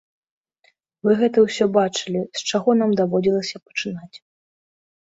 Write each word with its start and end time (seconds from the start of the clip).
Вы 1.07 1.11
гэта 1.19 1.37
ўсё 1.45 1.65
бачылі, 1.77 2.25
з 2.41 2.51
чаго 2.53 2.71
нам 2.81 2.91
даводзілася 3.03 3.57
пачынаць. 3.69 4.17